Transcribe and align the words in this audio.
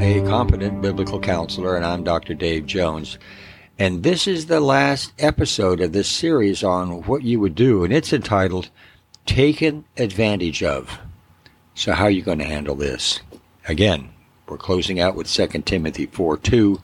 a 0.00 0.22
competent 0.22 0.80
biblical 0.80 1.20
counselor, 1.20 1.76
and 1.76 1.84
I'm 1.84 2.02
Dr. 2.02 2.32
Dave 2.32 2.64
Jones. 2.64 3.18
And 3.78 4.02
this 4.02 4.26
is 4.26 4.46
the 4.46 4.58
last 4.58 5.12
episode 5.18 5.82
of 5.82 5.92
this 5.92 6.08
series 6.08 6.64
on 6.64 7.02
what 7.02 7.22
you 7.22 7.38
would 7.38 7.54
do, 7.54 7.84
and 7.84 7.92
it's 7.92 8.10
entitled 8.10 8.70
Taken 9.26 9.84
Advantage 9.98 10.62
of. 10.62 10.98
So, 11.74 11.92
how 11.92 12.04
are 12.04 12.10
you 12.10 12.22
going 12.22 12.38
to 12.38 12.46
handle 12.46 12.76
this? 12.76 13.20
Again, 13.68 14.08
we're 14.48 14.56
closing 14.56 15.00
out 15.00 15.16
with 15.16 15.30
2 15.30 15.46
Timothy 15.66 16.06
4 16.06 16.38
2, 16.38 16.80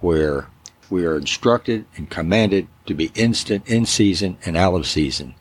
where 0.00 0.48
we 0.88 1.04
are 1.04 1.18
instructed 1.18 1.84
and 1.96 2.08
commanded 2.08 2.66
to 2.86 2.94
be 2.94 3.12
instant 3.14 3.68
in 3.68 3.84
season 3.84 4.38
and 4.46 4.56
out 4.56 4.74
of 4.74 4.86
season. 4.86 5.34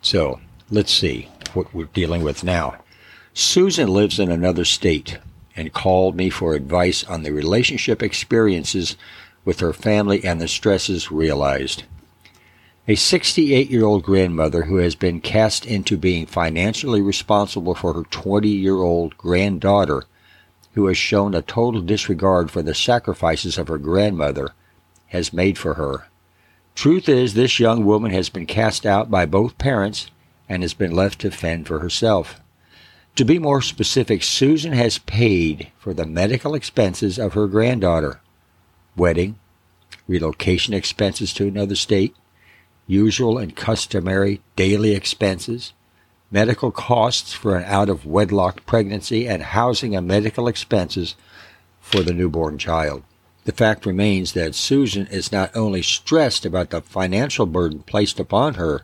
So, 0.00 0.40
let's 0.70 0.92
see 0.92 1.28
what 1.52 1.74
we're 1.74 1.84
dealing 1.92 2.22
with 2.22 2.42
now. 2.42 2.76
Susan 3.34 3.88
lives 3.88 4.18
in 4.18 4.30
another 4.30 4.64
state 4.64 5.18
and 5.56 5.72
called 5.72 6.16
me 6.16 6.30
for 6.30 6.54
advice 6.54 7.04
on 7.04 7.22
the 7.22 7.32
relationship 7.32 8.02
experiences 8.02 8.96
with 9.44 9.60
her 9.60 9.72
family 9.72 10.24
and 10.24 10.40
the 10.40 10.48
stresses 10.48 11.10
realized. 11.10 11.84
A 12.86 12.94
68 12.94 13.70
year 13.70 13.84
old 13.84 14.02
grandmother 14.02 14.64
who 14.64 14.76
has 14.76 14.94
been 14.94 15.20
cast 15.20 15.64
into 15.64 15.96
being 15.96 16.26
financially 16.26 17.00
responsible 17.00 17.74
for 17.74 17.94
her 17.94 18.02
20 18.02 18.48
year 18.48 18.76
old 18.76 19.16
granddaughter, 19.16 20.04
who 20.74 20.86
has 20.86 20.98
shown 20.98 21.34
a 21.34 21.42
total 21.42 21.80
disregard 21.80 22.50
for 22.50 22.60
the 22.60 22.74
sacrifices 22.74 23.56
of 23.56 23.68
her 23.68 23.78
grandmother, 23.78 24.50
has 25.08 25.32
made 25.32 25.56
for 25.56 25.74
her. 25.74 26.08
Truth 26.74 27.08
is, 27.08 27.34
this 27.34 27.60
young 27.60 27.84
woman 27.84 28.10
has 28.10 28.28
been 28.28 28.46
cast 28.46 28.84
out 28.84 29.10
by 29.10 29.26
both 29.26 29.56
parents 29.58 30.10
and 30.48 30.62
has 30.62 30.74
been 30.74 30.90
left 30.90 31.20
to 31.20 31.30
fend 31.30 31.66
for 31.66 31.78
herself. 31.78 32.40
To 33.16 33.24
be 33.24 33.38
more 33.38 33.62
specific, 33.62 34.24
Susan 34.24 34.72
has 34.72 34.98
paid 34.98 35.70
for 35.78 35.94
the 35.94 36.04
medical 36.04 36.56
expenses 36.56 37.16
of 37.16 37.34
her 37.34 37.46
granddaughter 37.46 38.20
wedding, 38.96 39.38
relocation 40.08 40.74
expenses 40.74 41.32
to 41.34 41.46
another 41.46 41.76
state, 41.76 42.16
usual 42.88 43.38
and 43.38 43.54
customary 43.54 44.40
daily 44.56 44.96
expenses, 44.96 45.72
medical 46.32 46.72
costs 46.72 47.32
for 47.32 47.56
an 47.56 47.62
out 47.66 47.88
of 47.88 48.04
wedlock 48.04 48.66
pregnancy, 48.66 49.28
and 49.28 49.44
housing 49.44 49.94
and 49.94 50.08
medical 50.08 50.48
expenses 50.48 51.14
for 51.80 52.02
the 52.02 52.12
newborn 52.12 52.58
child. 52.58 53.04
The 53.44 53.52
fact 53.52 53.86
remains 53.86 54.32
that 54.32 54.56
Susan 54.56 55.06
is 55.06 55.30
not 55.30 55.54
only 55.54 55.82
stressed 55.82 56.44
about 56.44 56.70
the 56.70 56.80
financial 56.80 57.46
burden 57.46 57.84
placed 57.84 58.18
upon 58.18 58.54
her, 58.54 58.82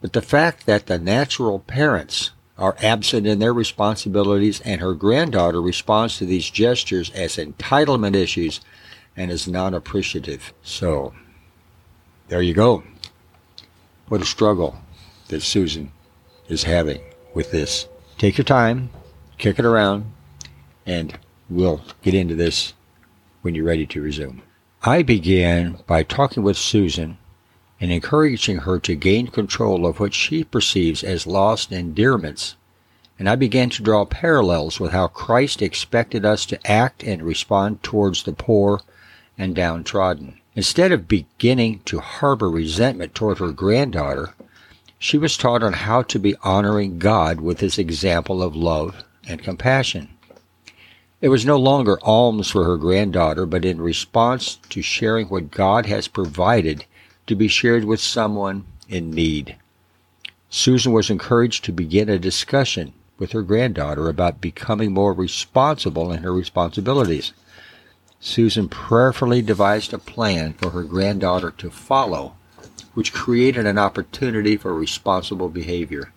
but 0.00 0.12
the 0.12 0.22
fact 0.22 0.66
that 0.66 0.86
the 0.86 0.98
natural 0.98 1.60
parents 1.60 2.32
are 2.60 2.76
absent 2.82 3.26
in 3.26 3.38
their 3.38 3.54
responsibilities, 3.54 4.60
and 4.60 4.80
her 4.80 4.94
granddaughter 4.94 5.60
responds 5.60 6.18
to 6.18 6.26
these 6.26 6.50
gestures 6.50 7.10
as 7.10 7.36
entitlement 7.36 8.14
issues 8.14 8.60
and 9.16 9.30
is 9.30 9.48
non 9.48 9.74
appreciative. 9.74 10.52
So, 10.62 11.14
there 12.28 12.42
you 12.42 12.54
go. 12.54 12.84
What 14.08 14.20
a 14.20 14.26
struggle 14.26 14.76
that 15.28 15.40
Susan 15.40 15.90
is 16.48 16.64
having 16.64 17.00
with 17.34 17.50
this. 17.50 17.88
Take 18.18 18.36
your 18.36 18.44
time, 18.44 18.90
kick 19.38 19.58
it 19.58 19.64
around, 19.64 20.12
and 20.84 21.18
we'll 21.48 21.82
get 22.02 22.14
into 22.14 22.34
this 22.34 22.74
when 23.40 23.54
you're 23.54 23.64
ready 23.64 23.86
to 23.86 24.02
resume. 24.02 24.42
I 24.82 25.02
began 25.02 25.78
by 25.86 26.02
talking 26.02 26.42
with 26.42 26.56
Susan 26.56 27.18
and 27.80 27.90
encouraging 27.90 28.58
her 28.58 28.78
to 28.78 28.94
gain 28.94 29.26
control 29.28 29.86
of 29.86 29.98
what 29.98 30.12
she 30.12 30.44
perceives 30.44 31.02
as 31.02 31.26
lost 31.26 31.72
endearments. 31.72 32.54
And 33.18 33.28
I 33.28 33.36
began 33.36 33.70
to 33.70 33.82
draw 33.82 34.04
parallels 34.04 34.78
with 34.78 34.92
how 34.92 35.08
Christ 35.08 35.62
expected 35.62 36.24
us 36.24 36.44
to 36.46 36.70
act 36.70 37.02
and 37.02 37.22
respond 37.22 37.82
towards 37.82 38.22
the 38.22 38.32
poor 38.32 38.80
and 39.38 39.54
downtrodden. 39.54 40.38
Instead 40.54 40.92
of 40.92 41.08
beginning 41.08 41.80
to 41.86 42.00
harbor 42.00 42.50
resentment 42.50 43.14
toward 43.14 43.38
her 43.38 43.52
granddaughter, 43.52 44.34
she 44.98 45.16
was 45.16 45.38
taught 45.38 45.62
on 45.62 45.72
how 45.72 46.02
to 46.02 46.18
be 46.18 46.36
honoring 46.42 46.98
God 46.98 47.40
with 47.40 47.60
his 47.60 47.78
example 47.78 48.42
of 48.42 48.54
love 48.54 49.02
and 49.26 49.42
compassion. 49.42 50.08
It 51.22 51.28
was 51.28 51.46
no 51.46 51.56
longer 51.56 51.98
alms 52.02 52.50
for 52.50 52.64
her 52.64 52.76
granddaughter, 52.76 53.46
but 53.46 53.64
in 53.64 53.80
response 53.80 54.58
to 54.70 54.82
sharing 54.82 55.28
what 55.28 55.50
God 55.50 55.86
has 55.86 56.08
provided 56.08 56.84
to 57.30 57.36
be 57.36 57.46
shared 57.46 57.84
with 57.84 58.00
someone 58.00 58.64
in 58.88 59.08
need. 59.12 59.54
Susan 60.48 60.90
was 60.90 61.10
encouraged 61.10 61.64
to 61.64 61.70
begin 61.70 62.08
a 62.08 62.18
discussion 62.18 62.92
with 63.18 63.30
her 63.30 63.42
granddaughter 63.42 64.08
about 64.08 64.40
becoming 64.40 64.92
more 64.92 65.12
responsible 65.12 66.10
in 66.10 66.24
her 66.24 66.32
responsibilities. 66.32 67.32
Susan 68.18 68.68
prayerfully 68.68 69.40
devised 69.42 69.92
a 69.92 69.98
plan 69.98 70.52
for 70.54 70.70
her 70.70 70.82
granddaughter 70.82 71.52
to 71.52 71.70
follow, 71.70 72.34
which 72.94 73.12
created 73.12 73.64
an 73.64 73.78
opportunity 73.78 74.56
for 74.56 74.74
responsible 74.74 75.48
behavior. 75.48 76.12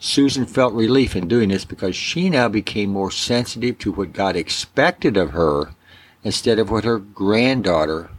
Susan 0.00 0.44
felt 0.44 0.74
relief 0.74 1.14
in 1.14 1.28
doing 1.28 1.50
this 1.50 1.64
because 1.64 1.94
she 1.94 2.28
now 2.28 2.48
became 2.48 2.90
more 2.90 3.12
sensitive 3.12 3.78
to 3.78 3.92
what 3.92 4.12
God 4.12 4.34
expected 4.34 5.16
of 5.16 5.30
her 5.30 5.70
instead 6.24 6.58
of 6.58 6.68
what 6.68 6.82
her 6.82 6.98
granddaughter 6.98 8.10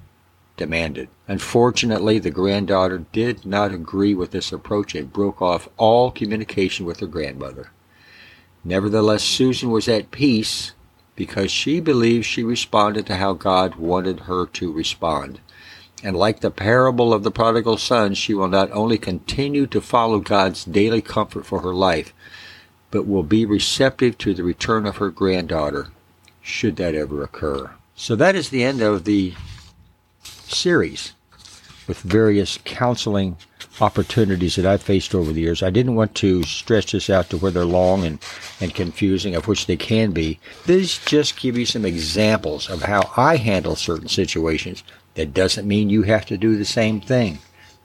demanded. 0.62 1.10
Unfortunately, 1.28 2.20
the 2.20 2.30
granddaughter 2.30 3.04
did 3.12 3.48
not 3.48 3.74
agree 3.74 4.14
with 4.14 4.30
this 4.30 4.52
approach 4.52 4.94
and 4.94 5.12
broke 5.12 5.42
off 5.42 5.68
all 5.76 6.12
communication 6.12 6.86
with 6.86 7.00
her 7.00 7.08
grandmother. 7.08 7.72
Nevertheless, 8.64 9.24
Susan 9.24 9.72
was 9.72 9.88
at 9.88 10.12
peace 10.12 10.74
because 11.16 11.50
she 11.50 11.80
believed 11.80 12.28
she 12.28 12.44
responded 12.44 13.08
to 13.08 13.16
how 13.16 13.34
God 13.34 13.74
wanted 13.74 14.22
her 14.22 14.46
to 14.46 14.72
respond. 14.72 15.40
And 16.04 16.16
like 16.16 16.42
the 16.42 16.52
parable 16.52 17.12
of 17.12 17.24
the 17.24 17.32
prodigal 17.32 17.78
son, 17.78 18.14
she 18.14 18.36
will 18.36 18.48
not 18.48 18.72
only 18.72 19.00
continue 19.00 19.66
to 19.66 19.82
follow 19.82 20.20
God's 20.20 20.64
daily 20.64 21.02
comfort 21.02 21.48
for 21.48 21.62
her 21.62 21.74
life, 21.74 22.14
but 22.92 23.08
will 23.08 23.24
be 23.24 23.46
receptive 23.48 24.16
to 24.20 24.36
the 24.36 24.44
return 24.44 24.86
of 24.86 24.98
her 24.98 25.10
granddaughter, 25.10 25.88
should 26.40 26.76
that 26.76 26.94
ever 26.94 27.24
occur. 27.24 27.72
So 27.96 28.16
that 28.16 28.36
is 28.36 28.50
the 28.50 28.64
end 28.64 28.82
of 28.82 29.06
the 29.06 29.34
series 30.52 31.14
with 31.88 32.00
various 32.00 32.60
counseling 32.64 33.38
opportunities 33.80 34.56
that 34.56 34.66
I've 34.66 34.82
faced 34.82 35.16
over 35.16 35.32
the 35.32 35.42
years. 35.42 35.64
I 35.64 35.70
didn't 35.70 35.96
want 35.96 36.16
to 36.16 36.44
stretch 36.44 36.92
this 36.92 37.10
out 37.10 37.30
to 37.30 37.38
where 37.38 37.52
they're 37.52 37.66
long 37.66 38.06
and, 38.06 38.20
and 38.60 38.74
confusing, 38.74 39.36
of 39.36 39.48
which 39.48 39.66
they 39.66 39.78
can 39.78 40.12
be. 40.12 40.40
These 40.66 41.04
just 41.06 41.40
give 41.40 41.58
you 41.58 41.66
some 41.66 41.86
examples 41.86 42.70
of 42.70 42.84
how 42.84 43.12
I 43.18 43.38
handle 43.38 43.76
certain 43.76 44.08
situations. 44.08 44.84
That 45.16 45.34
doesn't 45.34 45.68
mean 45.68 45.90
you 45.90 46.04
have 46.04 46.26
to 46.28 46.38
do 46.38 46.58
the 46.58 46.66
same 46.66 47.02
thing. 47.02 47.40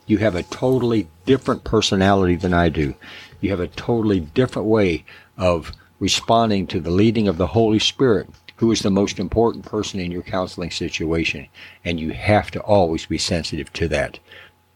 You 0.06 0.19
have 0.19 0.37
a 0.37 0.44
totally 0.44 1.09
different 1.25 1.65
personality 1.65 2.37
than 2.37 2.54
I 2.54 2.69
do. 2.69 2.94
You 3.41 3.50
have 3.50 3.60
a 3.60 3.66
totally 3.66 4.21
different 4.21 4.69
way 4.69 5.04
of 5.37 5.72
responding 5.98 6.66
to 6.69 6.81
the 6.81 6.91
leading 6.91 7.27
of 7.27 7.38
the 7.38 7.48
Holy 7.48 7.78
Spirit 7.78 8.28
who 8.56 8.70
is 8.72 8.80
the 8.80 8.90
most 8.90 9.18
important 9.18 9.64
person 9.64 10.00
in 10.00 10.10
your 10.10 10.22
counseling 10.22 10.70
situation. 10.70 11.46
And 11.84 12.00
you 12.00 12.12
have 12.12 12.50
to 12.52 12.60
always 12.60 13.06
be 13.06 13.18
sensitive 13.18 13.72
to 13.74 13.88
that. 13.88 14.18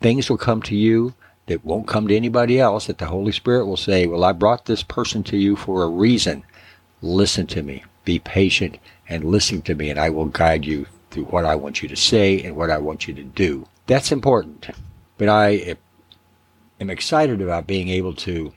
Things 0.00 0.30
will 0.30 0.38
come 0.38 0.62
to 0.62 0.76
you 0.76 1.14
that 1.46 1.64
won't 1.64 1.88
come 1.88 2.06
to 2.08 2.16
anybody 2.16 2.60
else, 2.60 2.86
that 2.86 2.98
the 2.98 3.06
Holy 3.06 3.32
Spirit 3.32 3.66
will 3.66 3.76
say, 3.76 4.06
Well, 4.06 4.24
I 4.24 4.32
brought 4.32 4.66
this 4.66 4.82
person 4.82 5.22
to 5.24 5.36
you 5.36 5.56
for 5.56 5.82
a 5.82 5.88
reason. 5.88 6.44
Listen 7.02 7.46
to 7.48 7.62
me. 7.62 7.84
Be 8.04 8.18
patient 8.18 8.78
and 9.08 9.24
listen 9.24 9.62
to 9.62 9.74
me, 9.74 9.90
and 9.90 9.98
I 9.98 10.10
will 10.10 10.26
guide 10.26 10.64
you 10.64 10.86
through 11.10 11.24
what 11.24 11.44
I 11.44 11.56
want 11.56 11.82
you 11.82 11.88
to 11.88 11.96
say 11.96 12.40
and 12.42 12.56
what 12.56 12.70
I 12.70 12.78
want 12.78 13.08
you 13.08 13.14
to 13.14 13.22
do. 13.22 13.66
That's 13.86 14.12
important. 14.12 14.68
But 15.18 15.28
I 15.28 15.76
am 16.80 16.88
excited 16.88 17.42
about 17.42 17.66
being 17.66 17.88
able 17.88 18.14
to 18.14 18.52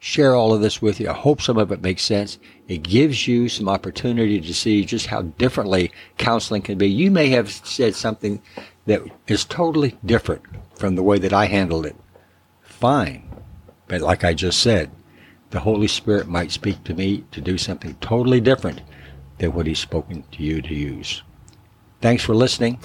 share 0.00 0.34
all 0.34 0.52
of 0.52 0.62
this 0.62 0.82
with 0.82 0.98
you. 0.98 1.08
I 1.08 1.12
hope 1.12 1.40
some 1.40 1.58
of 1.58 1.70
it 1.70 1.82
makes 1.82 2.02
sense. 2.02 2.38
It 2.66 2.82
gives 2.82 3.28
you 3.28 3.48
some 3.48 3.68
opportunity 3.68 4.40
to 4.40 4.54
see 4.54 4.84
just 4.84 5.06
how 5.06 5.22
differently 5.22 5.92
counseling 6.16 6.62
can 6.62 6.78
be. 6.78 6.88
You 6.88 7.10
may 7.10 7.28
have 7.28 7.50
said 7.50 7.94
something 7.94 8.42
that 8.86 9.02
is 9.28 9.44
totally 9.44 9.96
different 10.04 10.42
from 10.74 10.96
the 10.96 11.02
way 11.02 11.18
that 11.18 11.34
I 11.34 11.44
handled 11.46 11.86
it. 11.86 11.96
Fine. 12.62 13.28
But 13.88 14.00
like 14.00 14.24
I 14.24 14.32
just 14.32 14.60
said, 14.60 14.90
the 15.50 15.60
Holy 15.60 15.88
Spirit 15.88 16.26
might 16.26 16.50
speak 16.50 16.82
to 16.84 16.94
me 16.94 17.24
to 17.32 17.40
do 17.40 17.58
something 17.58 17.94
totally 18.00 18.40
different 18.40 18.80
than 19.38 19.52
what 19.52 19.66
He's 19.66 19.78
spoken 19.78 20.24
to 20.32 20.42
you 20.42 20.62
to 20.62 20.74
use. 20.74 21.22
Thanks 22.00 22.24
for 22.24 22.34
listening. 22.34 22.78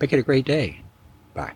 Make 0.00 0.12
it 0.12 0.18
a 0.18 0.22
great 0.22 0.44
day. 0.44 0.80
Bye. 1.34 1.52